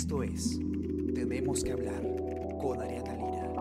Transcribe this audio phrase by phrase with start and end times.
[0.00, 0.58] Esto es
[1.14, 2.00] Tenemos que hablar
[2.58, 3.52] con Ariana Lira.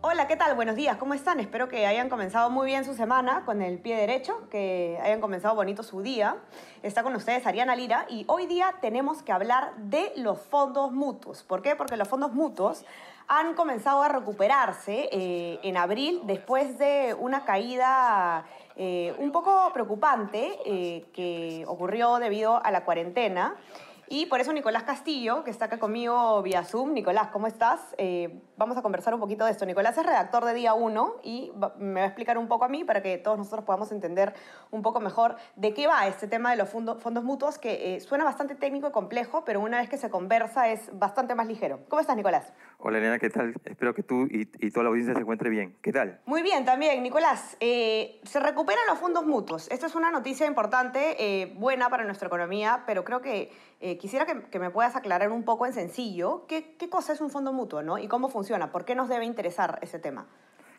[0.00, 0.56] Hola, ¿qué tal?
[0.56, 1.38] Buenos días, ¿cómo están?
[1.38, 5.54] Espero que hayan comenzado muy bien su semana con el pie derecho, que hayan comenzado
[5.54, 6.38] bonito su día.
[6.82, 11.44] Está con ustedes Ariana Lira y hoy día tenemos que hablar de los fondos mutuos.
[11.44, 11.76] ¿Por qué?
[11.76, 12.84] Porque los fondos mutuos
[13.28, 20.58] han comenzado a recuperarse eh, en abril después de una caída eh, un poco preocupante
[20.64, 23.54] eh, que ocurrió debido a la cuarentena.
[24.10, 26.94] Y por eso Nicolás Castillo, que está acá conmigo vía Zoom.
[26.94, 27.94] Nicolás, ¿cómo estás?
[27.98, 29.66] Eh, vamos a conversar un poquito de esto.
[29.66, 32.68] Nicolás es redactor de Día 1 y va- me va a explicar un poco a
[32.68, 34.32] mí para que todos nosotros podamos entender
[34.70, 38.00] un poco mejor de qué va este tema de los fondo- fondos mutuos, que eh,
[38.00, 41.80] suena bastante técnico y complejo, pero una vez que se conversa es bastante más ligero.
[41.88, 42.50] ¿Cómo estás, Nicolás?
[42.78, 43.54] Hola Elena, ¿qué tal?
[43.64, 45.76] Espero que tú y, y toda la audiencia se encuentre bien.
[45.82, 46.18] ¿Qué tal?
[46.24, 47.58] Muy bien, también, Nicolás.
[47.60, 49.70] eh, se recuperan los fondos mutuos.
[49.70, 54.42] Esto es una noticia importante, buena para nuestra economía, pero creo que eh, quisiera que,
[54.50, 57.82] que me puedas aclarar un poco en sencillo qué, qué cosa es un fondo mutuo
[57.82, 57.98] ¿no?
[57.98, 58.72] y cómo funciona.
[58.72, 60.26] ¿Por qué nos debe interesar ese tema?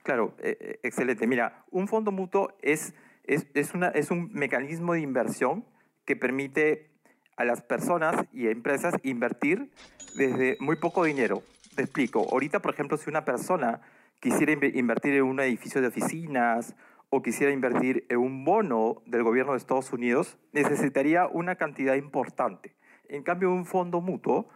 [0.03, 1.27] Claro, eh, eh, excelente.
[1.27, 5.65] Mira, un fondo mutuo es, es, es, una, es un mecanismo de inversión
[6.05, 6.89] que permite
[7.37, 9.71] a las personas y a empresas invertir
[10.15, 11.43] desde muy poco dinero.
[11.75, 12.25] Te explico.
[12.31, 13.81] Ahorita, por ejemplo, si una persona
[14.19, 16.75] quisiera inve- invertir en un edificio de oficinas
[17.09, 22.75] o quisiera invertir en un bono del gobierno de Estados Unidos, necesitaría una cantidad importante.
[23.09, 24.47] En cambio, un fondo mutuo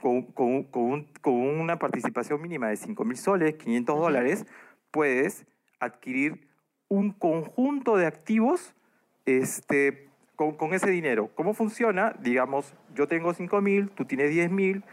[0.00, 4.46] con, con- con un- con una participación mínima de 5 mil soles, 500 dólares,
[4.90, 5.46] puedes
[5.80, 6.46] adquirir
[6.88, 8.74] un conjunto de activos
[9.24, 11.30] este, con, con ese dinero.
[11.34, 12.14] ¿Cómo funciona?
[12.20, 14.84] Digamos, yo tengo 5 mil, tú tienes 10 mil,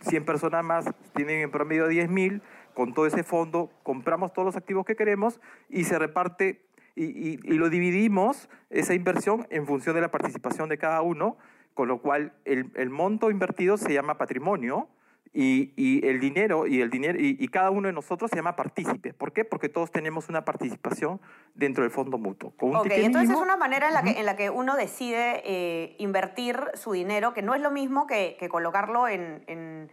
[0.00, 2.40] 100 personas más tienen en promedio 10 mil,
[2.74, 6.62] con todo ese fondo compramos todos los activos que queremos y se reparte
[6.94, 11.36] y, y- y lo dividimos, esa inversión, en función de la participación de cada uno,
[11.76, 14.88] con lo cual el, el monto invertido se llama patrimonio
[15.34, 18.56] y, y el dinero y el dinero y, y cada uno de nosotros se llama
[18.56, 19.12] partícipe.
[19.12, 19.44] ¿Por qué?
[19.44, 21.20] Porque todos tenemos una participación
[21.54, 22.52] dentro del fondo mutuo.
[22.56, 25.42] Con un Ok, entonces es una manera en la, que, en la que uno decide
[25.44, 29.90] eh, invertir su dinero, que no es lo mismo que, que colocarlo en, en-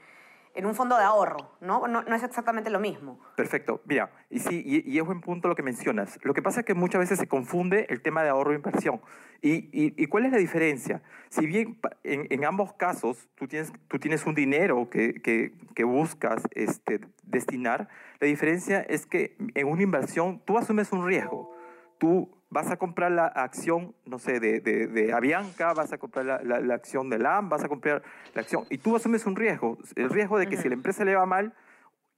[0.56, 1.88] en un fondo de ahorro, ¿no?
[1.88, 2.04] ¿no?
[2.04, 3.20] No es exactamente lo mismo.
[3.36, 3.82] Perfecto.
[3.86, 6.20] Mira, y sí, y, es buen punto lo que mencionas.
[6.24, 9.02] Lo que pasa es que muchas veces se confunde el tema de ahorro e inversión.
[9.42, 11.02] ¿Y, cuál es la diferencia?
[11.30, 16.44] Si bien en ambos casos tú tienes, tú tienes un dinero que, que, que buscas
[16.52, 21.54] este, destinar, la diferencia es que en una inversión tú asumes un riesgo.
[21.98, 26.26] Tú vas a comprar la acción, no sé, de, de, de Avianca, vas a comprar
[26.26, 28.04] la, la- la acción de LAM, vas a comprar
[28.34, 31.16] la acción, y tú asumes un riesgo, el riesgo de que si la empresa le
[31.16, 31.54] va mal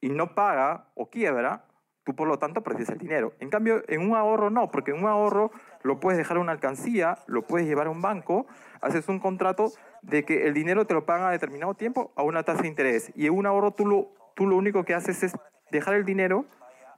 [0.02, 1.66] y no paga o quiebra,
[2.04, 3.34] tú por lo tanto perdes el dinero.
[3.40, 5.52] En cambio, en un ahorro no, porque en un ahorro
[5.84, 8.46] lo puedes dejar a una alcancía, lo puedes llevar a un banco,
[8.82, 9.72] haces un contrato
[10.04, 13.12] de que el dinero te lo pagan a determinado tiempo a una tasa de interés.
[13.16, 15.34] Y en un ahorro tú lo, tú lo único que haces es
[15.72, 16.46] dejar el dinero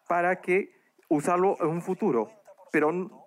[0.10, 0.72] para que
[1.08, 2.30] usarlo en un futuro.
[2.74, 3.27] Pero,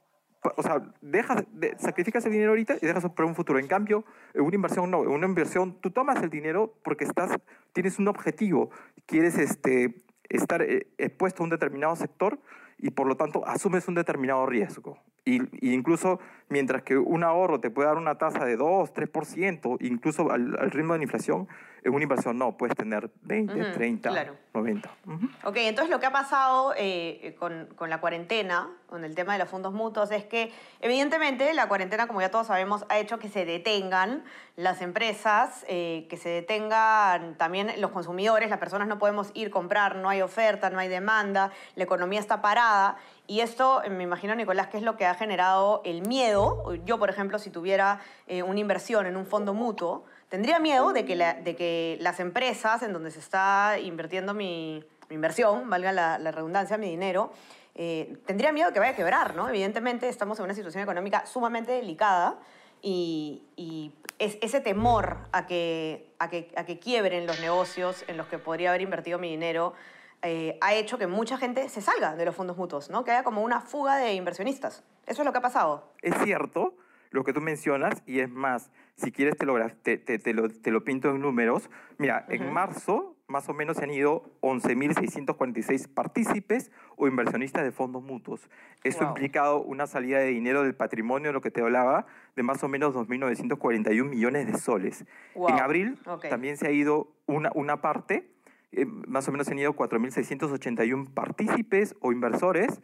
[0.57, 3.59] o sea, dejas, de- sacrificas el dinero ahorita y dejas para un futuro.
[3.59, 5.03] En cambio, en una inversión no.
[5.03, 7.31] En una inversión tú tomas el dinero porque estás,
[7.73, 8.71] tienes un objetivo.
[9.07, 9.95] Quieres este,
[10.29, 12.39] estar eh, expuesto a un determinado sector
[12.79, 14.99] y por lo tanto asumes un determinado riesgo.
[15.27, 15.43] Y
[15.75, 16.19] incluso
[16.49, 20.71] mientras que un ahorro te puede dar una tasa de 2, 3%, incluso al, al
[20.71, 21.47] ritmo de la inflación,
[21.83, 24.37] en una inversión no, puedes tener 20, Ujú, 30, claro.
[24.55, 24.91] 90.
[25.07, 25.29] Ujú.
[25.45, 29.39] Ok, entonces lo que ha pasado eh, con, con la cuarentena, con el tema de
[29.39, 33.29] los fondos mutuos, es que evidentemente la cuarentena, como ya todos sabemos, ha hecho que
[33.29, 34.25] se detengan
[34.57, 39.51] las empresas, eh, que se detengan también los consumidores, las personas no podemos ir a
[39.51, 42.97] comprar, no hay oferta, no hay demanda, la economía está parada.
[43.27, 46.75] Y esto, eh, me imagino, Nicolás, que es lo que ha generado el miedo.
[46.85, 51.05] Yo, por ejemplo, si tuviera eh, una inversión en un fondo mutuo, tendría miedo de
[51.05, 55.93] que, la- de que las empresas en donde se está invirtiendo mi, mi inversión, valga
[55.93, 57.31] la, la redundancia, mi dinero,
[57.75, 59.49] eh, tendría miedo de que vaya a quebrar, ¿no?
[59.49, 62.39] Evidentemente estamos en una situación económica sumamente delicada
[62.83, 68.17] y, y es, ese temor a que, a, que, a que quiebren los negocios en
[68.17, 69.75] los que podría haber invertido mi dinero
[70.23, 73.05] eh, ha hecho que mucha gente se salga de los fondos mutuos, ¿no?
[73.05, 74.83] Que haya como una fuga de inversionistas.
[75.07, 75.89] Eso es lo que ha pasado.
[76.03, 76.75] Es cierto
[77.11, 80.49] lo que tú mencionas y es más, si quieres te lo, te, te- te lo,
[80.65, 81.69] lo pinto en números.
[81.99, 88.03] Mira, en marzo más o menos se han ido 11.646 partícipes o inversionistas de fondos
[88.03, 88.49] mutuos.
[88.85, 89.07] Eso Wow.
[89.07, 92.69] ha implicado una salida de dinero del patrimonio, lo que te hablaba, de más o
[92.69, 95.05] menos 2.941 millones de soles.
[95.35, 95.49] Wow.
[95.51, 96.27] En abril Ok.
[96.29, 98.31] también se ha ido una, una parte,
[98.73, 102.81] eh, más o menos se han ido 4.681 partícipes o inversores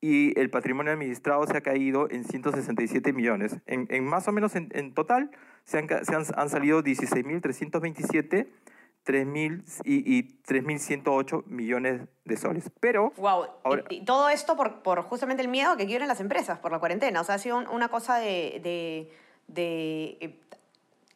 [0.00, 3.56] y el patrimonio administrado se ha caído en 167 millones.
[3.66, 5.30] En, en más o menos en, en total
[5.64, 8.46] se han, se han, han salido 16.327
[9.06, 12.70] 3.000 y, y 3.108 millones de soles.
[12.78, 13.12] Pero...
[13.16, 13.46] Wow.
[13.64, 16.72] ahora- y, y todo esto por, por justamente el miedo que quieren las empresas por
[16.72, 17.22] la cuarentena.
[17.22, 19.10] O sea, ha sido un- una cosa de, de-
[19.46, 20.38] de, eh,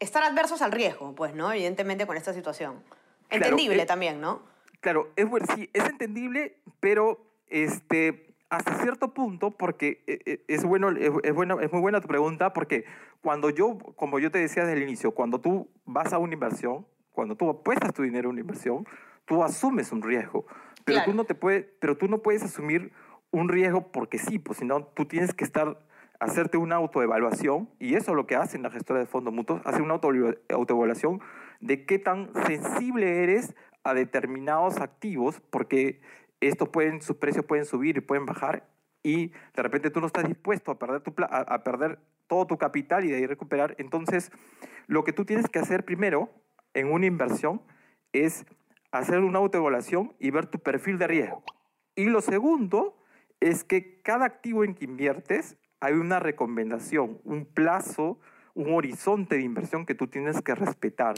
[0.01, 1.53] estar adversos al riesgo, pues, ¿no?
[1.53, 2.83] Evidentemente con esta situación.
[3.29, 4.41] Claro, Entendible eh, también, ¿no?
[4.81, 10.91] Claro, es, sí, es entendible, pero este, hasta cierto punto, porque eh, eh, es, bueno,
[10.91, 12.85] es, es bueno, es muy buena tu pregunta, porque
[13.23, 16.87] cuando yo, como yo te decía desde el inicio, cuando tú vas a una inversión,
[17.13, 18.85] cuando tú apuestas tu dinero a una inversión,
[19.25, 20.45] tú asumes un riesgo,
[20.85, 21.13] pero, Claro.
[21.13, 22.93] tú, no te puedes, pero tú no puedes asumir
[23.31, 25.81] un riesgo porque sí, pues si no, tú tienes que estar
[26.21, 29.83] hacerte una autoevaluación, y eso es lo que hacen las gestoras de fondos mutuos, hacen
[29.83, 30.13] una auto-
[30.51, 31.23] autoevaluación
[31.61, 36.03] de qué tan sensible eres a determinados activos, porque
[36.49, 38.67] estos pueden, sus precios pueden subir y pueden bajar,
[39.03, 41.99] y de repente tú no estás dispuesto a perder, tu, a perder
[42.29, 43.75] todo tu capital y de ahí recuperar.
[43.79, 44.31] Entonces,
[44.87, 46.31] lo que tú tienes que hacer primero
[46.75, 47.63] en una inversión
[48.13, 48.47] es
[48.93, 51.43] hacer una autoevaluación y ver tu perfil de riesgo.
[51.97, 52.97] Y lo segundo
[53.41, 58.21] es que cada activo en que inviertes hay una recomendación, un plazo,
[58.55, 61.15] un horizonte de inversión que tú tienes que respetar.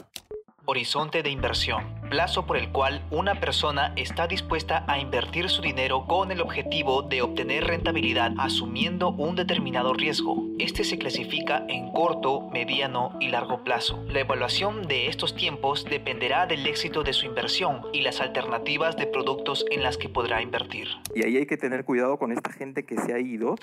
[0.67, 6.07] Horizonte de inversión, plazo por el cual una persona está dispuesta a invertir su dinero
[6.07, 10.43] con el objetivo de obtener rentabilidad asumiendo un determinado riesgo.
[10.57, 14.03] Este se clasifica en corto, mediano y largo plazo.
[14.07, 19.05] La evaluación de estos tiempos dependerá del éxito de su inversión y las alternativas de
[19.05, 20.87] productos en las que podrá invertir.
[21.13, 23.53] Y ahí hay que tener cuidado con esta gente que se ha ido,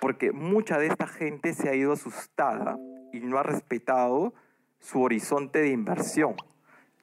[0.00, 2.78] porque mucha de esta gente se ha ido asustada
[3.12, 4.32] y no ha respetado
[4.86, 6.36] su horizonte de inversión.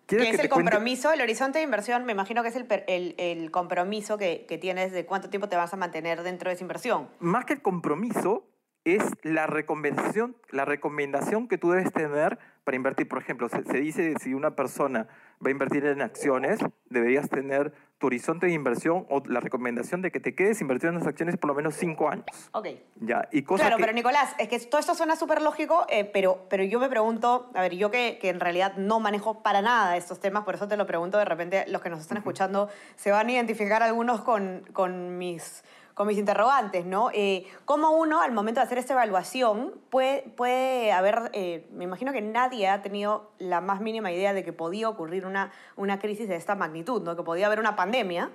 [0.06, 0.72] ¿Quieres es el cuente?
[0.72, 4.58] compromiso, el horizonte de inversión, me imagino que es el, el, el compromiso que, que
[4.58, 7.10] tienes de cuánto tiempo te vas a mantener dentro de esa inversión.
[7.20, 8.46] Más que el compromiso,
[8.86, 13.08] es la recomendación, la recomendación que tú debes tener para invertir.
[13.08, 15.08] Por ejemplo, se, se dice si una persona
[15.44, 16.60] va a invertir en acciones,
[16.90, 21.00] deberías tener tu horizonte de inversión o la recomendación de que te quedes invertido en
[21.00, 22.26] las acciones por lo menos cinco años.
[22.52, 22.68] Ok.
[23.00, 26.04] Ya, y cosa Claro, que- pero Nicolás, es que todo esto suena súper lógico, eh,
[26.06, 29.62] pero, pero yo me pregunto, a ver, yo que, que en realidad no manejo para
[29.62, 32.70] nada estos temas, por eso te lo pregunto, de repente los que nos están escuchando
[32.98, 35.64] se van a identificar algunos con, con mis
[35.94, 37.10] con mis interrogantes, ¿no?
[37.14, 42.12] Eh, ¿Cómo uno, al momento de hacer esta evaluación, puede, puede haber, eh, me imagino
[42.12, 46.28] que nadie ha tenido la más mínima idea de que podía ocurrir una, una crisis
[46.28, 47.16] de esta magnitud, ¿no?
[47.16, 48.32] Que podía haber una pandemia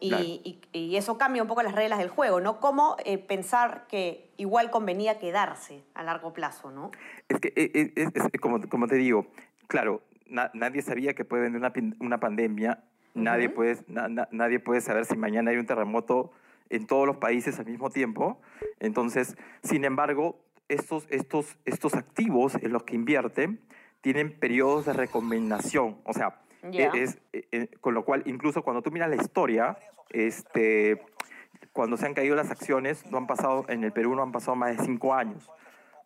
[0.00, 0.24] y, Claro.
[0.24, 2.58] y- y eso cambia un poco las reglas del juego, ¿no?
[2.60, 6.90] ¿Cómo eh, pensar que igual convenía quedarse a largo plazo, ¿no?
[7.28, 9.26] Es que, eh, es- es como, como te digo,
[9.68, 12.82] claro, na- nadie sabía que puede venir una, una pandemia,
[13.14, 16.32] nadie, puede, na- na- nadie puede saber si mañana hay un terremoto
[16.70, 18.40] en todos los países al mismo tiempo.
[18.80, 20.38] Entonces, sin embargo,
[20.68, 23.60] estos, estos, estos activos en los que invierten
[24.00, 25.98] tienen periodos de recomendación.
[26.04, 26.40] O sea,
[26.94, 29.78] e- es, eh, eh, con lo cual, incluso cuando tú miras la historia,
[30.10, 31.02] este,
[31.72, 34.56] cuando se han caído las acciones, no han pasado, en el Perú no han pasado
[34.56, 35.50] más de cinco años.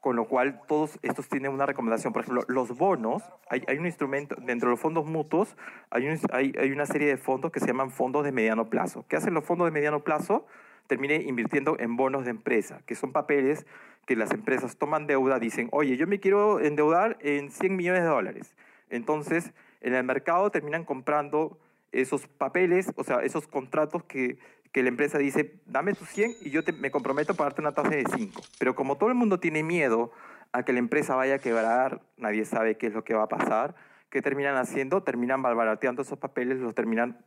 [0.02, 2.12] Con lo cual, todos estos tienen una recomendación.
[2.12, 5.56] Por ejemplo, los bonos, hay, un instrumento, dentro de los fondos mutuos,
[5.90, 9.04] hay una serie de fondos que se llaman fondos de mediano plazo.
[9.08, 10.44] ¿Qué hacen los fondos de mediano plazo?
[10.88, 13.64] Termine invirtiendo en bonos de empresa, que son papeles
[14.04, 18.08] que las empresas toman deuda, dicen, oye, yo me quiero endeudar en 100 millones de
[18.08, 18.56] dólares.
[18.90, 21.60] Entonces, en el mercado terminan comprando
[21.92, 24.36] esos papeles, o sea, esos contratos que,
[24.72, 27.72] que la empresa dice, dame tus 100 y yo te- me comprometo a pagarte una
[27.72, 28.40] tasa de 5.
[28.58, 30.12] Pero como todo el mundo tiene miedo
[30.52, 33.28] a que la empresa vaya a quebrar, nadie sabe qué es lo que va a
[33.28, 33.74] pasar,
[34.10, 35.02] ¿qué terminan haciendo?
[35.02, 37.18] Terminan malbarateando esos papeles, los terminan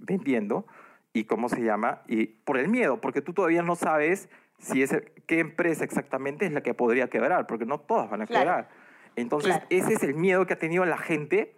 [0.00, 0.66] vendiendo.
[1.12, 2.02] ¿Y cómo se llama?
[2.08, 4.28] Y por el miedo, porque tú todavía no sabes
[4.58, 4.94] si es
[5.26, 8.44] qué empresa exactamente es la que podría quebrar, porque no todas van a Claro.
[8.44, 8.68] quebrar.
[9.16, 9.66] Entonces, Claro.
[9.70, 11.56] ese es el miedo que ha tenido la gente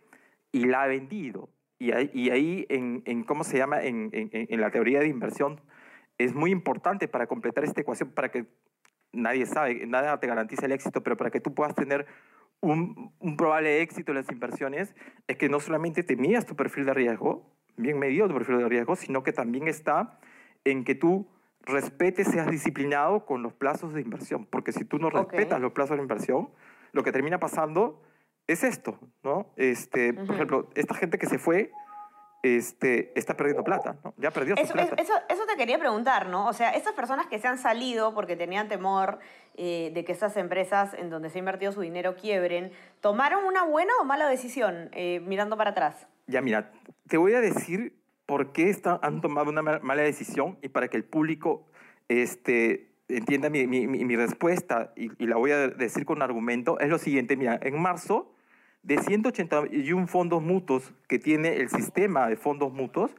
[0.52, 1.48] y la ha vendido.
[1.78, 3.82] Y ahí, y ahí en, en, ¿cómo se llama?
[3.82, 5.60] En, en- en la teoría de inversión
[6.18, 8.46] es muy importante para completar esta ecuación, para que
[9.12, 12.06] nadie sabe, nada te garantiza el éxito, pero para que tú puedas tener
[12.60, 14.94] un, un probable éxito en las inversiones,
[15.28, 18.68] es que no solamente te midas tu perfil de riesgo, bien medido tu perfil de
[18.68, 20.18] riesgo, sino que también está
[20.64, 21.28] en que tú
[21.62, 25.96] respetes, seas disciplinado con los plazos de inversión, porque si tú no respetas los plazos
[25.96, 26.48] de inversión,
[26.92, 28.02] lo que termina pasando
[28.48, 29.46] es esto, ¿no?
[29.56, 30.12] Este.
[30.14, 31.70] Por ejemplo, esta gente que se fue,
[32.42, 34.14] este, está perdiendo plata, ¿no?
[34.16, 34.94] Ya perdió su Eso, plata.
[35.00, 36.46] eso, eso te quería preguntar, ¿no?
[36.46, 39.18] O sea, esas personas que se han salido porque tenían temor
[39.56, 43.64] eh, de que esas empresas en donde se ha invertido su dinero quiebren, ¿tomaron una
[43.64, 46.06] buena o mala decisión eh, mirando para atrás?
[46.28, 46.70] Ya, mira,
[47.08, 50.88] te voy a decir por qué está- han tomado una ma- mala decisión y para
[50.88, 51.66] que el público
[52.08, 56.98] este, entienda mi, mi- respuesta y, y la voy a decir con argumento, es lo
[56.98, 58.32] siguiente, mira, en marzo,
[58.82, 63.14] de 181 fondos mutuos que tiene el sistema de fondos mutuos,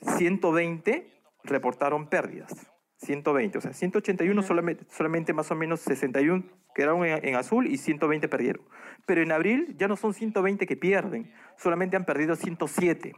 [0.00, 1.06] 120
[1.44, 2.72] reportaron pérdidas.
[2.96, 7.76] 120, o sea, 181 solamente, solamente más o menos 61 quedaron en, en azul y
[7.76, 8.62] 120 perdieron.
[9.06, 13.12] Pero en abril ya no son 120 que pierden, solamente han perdido 107.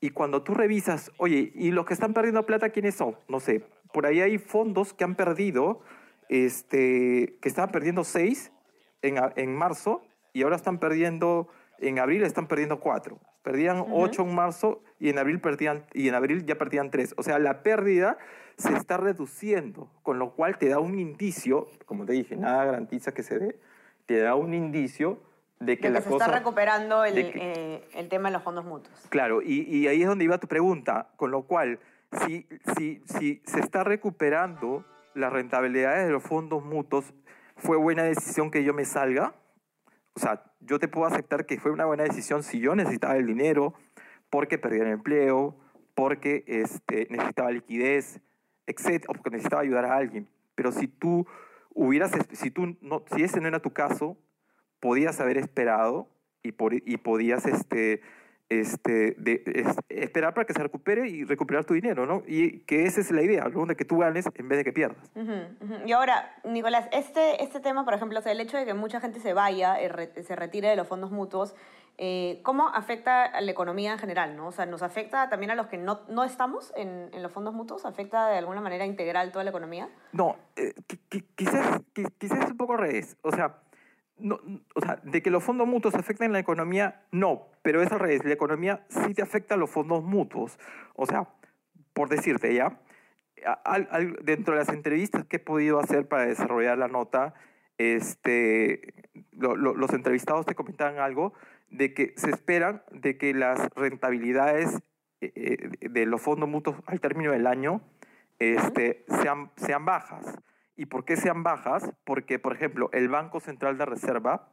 [0.00, 3.16] Y cuando tú revisas, oye, ¿y los que están perdiendo plata quiénes son?
[3.28, 5.80] No sé, por ahí hay fondos que han perdido,
[6.28, 8.52] este, que estaban perdiendo 6
[9.02, 10.02] en, en marzo
[10.34, 11.48] y ahora están perdiendo,
[11.78, 13.18] en abril están perdiendo 4.
[13.42, 17.14] Perdían 8 en marzo y en abril perdían y en abril ya perdían 3.
[17.16, 18.18] O sea, la pérdida
[18.58, 23.12] se está reduciendo, con lo cual te da un indicio, como te dije, nada garantiza
[23.14, 23.58] que se dé,
[24.06, 25.20] te da un indicio
[25.60, 28.32] de que de la que se cosa está recuperando el, que- eh, el tema de
[28.34, 28.94] los fondos mutuos.
[29.10, 31.78] Claro, y, y ahí es donde iba tu pregunta, con lo cual,
[32.26, 37.12] si, si, si se está recuperando las rentabilidades de los fondos mutuos,
[37.56, 39.34] ¿fue buena decisión que yo me salga?
[40.14, 43.26] O sea, yo te puedo aceptar que fue una buena decisión si yo necesitaba el
[43.26, 43.74] dinero,
[44.30, 45.56] porque perdía el empleo,
[45.94, 48.20] porque este, necesitaba liquidez,
[48.66, 50.28] etc., o porque necesitaba ayudar a alguien.
[50.54, 51.26] Pero si tú
[51.70, 54.16] hubieras, si tú no, si ese no era tu caso,
[54.80, 56.08] podías haber esperado
[56.42, 58.00] y, por- y podías este,
[58.48, 62.22] este, de- es- esperar para que se recupere y recuperar tu dinero, ¿no?
[62.26, 63.66] Y que esa es la idea, ¿no?
[63.66, 65.10] De que tú ganes en vez de que pierdas.
[65.14, 65.74] Ujú, ujú.
[65.86, 69.00] Y ahora, Nicolás, este, este tema, por ejemplo, o sea, el hecho de que mucha
[69.00, 71.54] gente se vaya, eh, se retire de los fondos mutuos,
[71.96, 74.36] eh, ¿cómo afecta a la economía en general?
[74.36, 74.48] ¿no?
[74.48, 77.54] O sea, ¿nos afecta también a los que no, no estamos en, en los fondos
[77.54, 77.84] mutuos?
[77.86, 79.88] ¿Afecta de alguna manera integral toda la economía?
[80.12, 83.16] No, eh, qui- qui- quizás, qui- quizás es un poco al revés.
[83.22, 83.58] O sea,
[84.18, 84.38] no,
[84.74, 88.24] o sea, de que los fondos mutuos afecten la economía, no, pero es al revés.
[88.24, 90.58] La economía sí te afecta a los fondos mutuos.
[90.94, 91.28] O sea,
[91.92, 92.80] por decirte ya,
[93.46, 97.34] a- al- al- dentro de las entrevistas que he podido hacer para desarrollar la nota,
[97.78, 98.94] este,
[99.32, 101.34] lo- lo- los entrevistados te comentaban algo
[101.70, 104.80] de que se esperan de que las rentabilidades
[105.20, 107.80] eh, eh, de los fondos mutuos al término del año
[108.38, 110.38] este, sean, sean bajas.
[110.76, 111.92] ¿Y por qué sean bajas?
[112.04, 114.48] Porque, por ejemplo, el Banco Central de Reserva,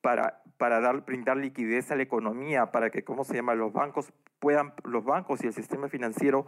[0.00, 4.12] para, para dar, brindar liquidez a la economía, para que, ¿cómo se llama?, los bancos
[4.38, 6.46] puedan, los bancos y el sistema financiero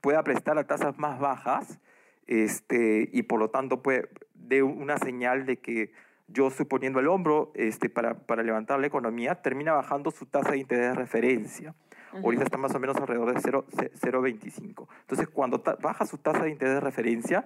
[0.00, 1.78] pueda prestar a tasas más bajas,
[2.26, 5.92] este, y por lo tanto puede, dé una señal de que
[6.26, 10.50] yo estoy poniendo el hombro este, para, para levantar la economía, termina bajando su tasa
[10.50, 11.74] de interés de referencia.
[12.12, 14.88] Ahorita está más o menos alrededor de 0 ce- 0,25.
[15.00, 17.44] Entonces, cuando baja su tasa de interés de referencia,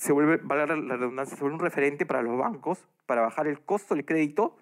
[0.00, 3.60] se vuelve, valga la redundancia, se vuelve un referente para los bancos para bajar el
[3.60, 4.56] costo del crédito,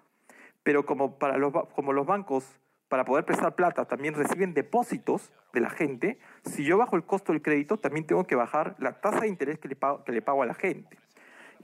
[0.63, 5.61] pero como, para los, como los bancos, para poder prestar plata, también reciben depósitos de
[5.61, 9.21] la gente, si yo bajo el costo del crédito, también tengo que bajar la tasa
[9.21, 10.97] de interés que le pago, que le pago a la gente.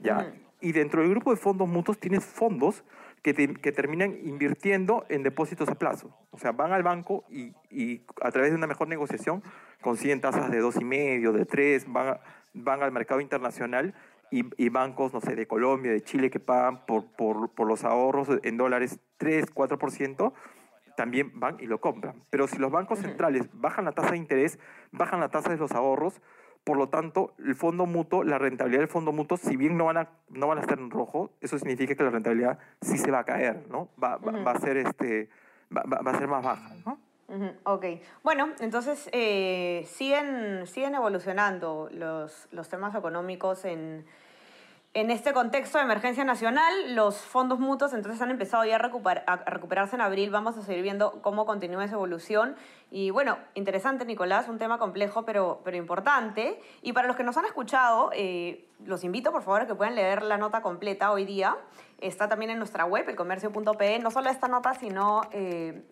[0.00, 0.32] ¿ya?
[0.60, 2.82] Y dentro del grupo de fondos mutuos tienes fondos
[3.26, 6.16] que, te- que terminan invirtiendo en depósitos a plazo.
[6.30, 9.42] O sea, van al banco y, y a través de una mejor negociación
[9.80, 12.20] consiguen tasas de dos y medio, de tres, van, a-
[12.54, 13.94] van al mercado internacional
[14.30, 17.82] y, y bancos, no sé, de Colombia, de Chile, que pagan por, por, por los
[17.82, 20.32] ahorros en dólares 3, 4%,
[20.96, 22.22] también van y lo compran.
[22.30, 24.60] Pero si los bancos centrales bajan la tasa de interés,
[24.92, 26.20] bajan la tasa de los ahorros,
[26.66, 29.98] por lo tanto, el fondo mutuo, la rentabilidad del fondo mutuo, si bien no van
[29.98, 33.20] a, no van a estar en rojo, eso significa que la rentabilidad sí se va
[33.20, 33.88] a caer, ¿no?
[34.02, 35.28] Va, va, va a ser este,
[35.74, 36.98] va, va- a ser más baja, ¿no?
[37.62, 37.84] Ok.
[38.24, 44.04] Bueno, entonces eh, siguen, siguen evolucionando los, los temas económicos en,
[44.96, 46.94] en este contexto de emergencia nacional.
[46.94, 50.30] Los fondos mutuos entonces han empezado ya a, recuper- a recuperarse en abril.
[50.30, 52.56] Vamos a seguir viendo cómo continúa esa evolución.
[52.90, 56.58] Y bueno, interesante, Nicolás, un tema complejo pero, pero importante.
[56.80, 59.96] Y para los que nos han escuchado, eh, los invito por favor a que puedan
[59.96, 61.58] leer la nota completa hoy día.
[61.98, 63.98] Está también en nuestra web, elcomercio.pe.
[63.98, 65.20] No solo esta nota, sino...
[65.30, 65.84] eh,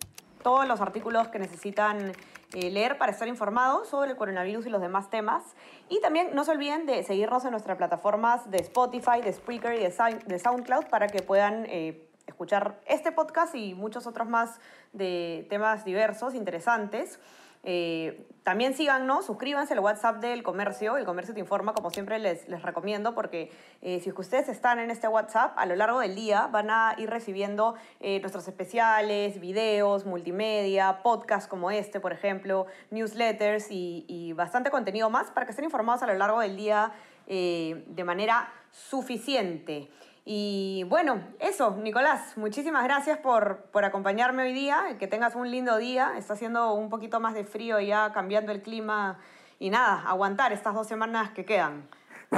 [0.45, 2.11] todos los artículos que necesitan
[2.53, 5.41] eh, leer para estar informados sobre el coronavirus y los demás temas.
[5.89, 9.79] Y también no se olviden de seguirnos en nuestras plataformas de Spotify, de Spreaker y
[9.79, 14.59] de, Sound- de SoundCloud para que puedan eh, escuchar este podcast y muchos otros más
[14.93, 17.19] de temas diversos, interesantes.
[17.65, 22.47] Eh, también síganos, suscríbanse al WhatsApp del comercio, el comercio te informa, como siempre les,
[22.47, 26.45] les recomiendo, porque eh, si ustedes están en este WhatsApp, a lo largo del día
[26.45, 33.71] van a ir recibiendo eh, nuestros especiales, videos, multimedia, podcasts como este, por ejemplo, newsletters
[33.71, 36.93] y, y bastante contenido más para que estén informados a lo largo del día
[37.27, 39.89] eh, de manera suficiente.
[40.27, 45.77] Y bueno, eso, Nicolás, muchísimas gracias por, por acompañarme hoy día, que tengas un lindo
[45.77, 49.19] día, está haciendo un poquito más de frío ya cambiando el clima
[49.59, 51.87] y nada, aguantar estas dos semanas que quedan.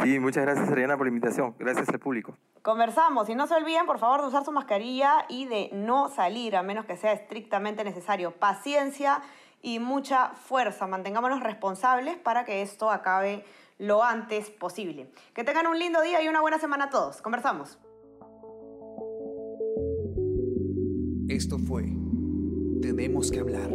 [0.03, 1.56] Sí, muchas gracias Ariana por la invitación.
[1.58, 2.36] Gracias al público.
[2.62, 6.58] Conversamos y no se olviden por favor de usar su mascarilla y de no salir
[6.58, 8.32] a menos que sea estrictamente necesario.
[8.32, 9.22] Paciencia
[9.62, 10.88] y mucha fuerza.
[10.88, 13.46] Mantengámonos responsables para que esto acabe
[13.78, 15.12] lo antes posible.
[15.34, 17.22] Que tengan un lindo día y una buena semana a todos.
[17.22, 17.78] Conversamos.
[21.30, 21.84] Esto fue
[22.82, 23.70] Tenemos que hablar.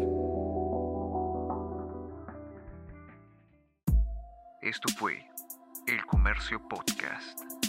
[4.63, 5.27] Esto fue
[5.87, 7.62] El Comercio Podcast.